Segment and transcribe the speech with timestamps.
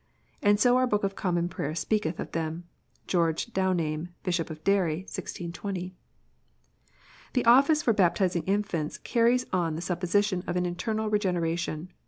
[0.41, 2.63] And so our book of Common Prayer speaketh of them."
[3.05, 5.01] George Downame, Bishop of Derry.
[5.01, 5.93] 1620.
[7.33, 11.91] "The office for baptizing infants carries on the supposition of an internal Regeneration."